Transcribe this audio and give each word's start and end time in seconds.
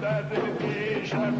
در 0.00 0.22
پیش 0.22 1.14
هم 1.14 1.34